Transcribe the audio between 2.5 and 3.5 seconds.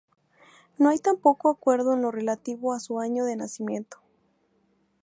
a su año de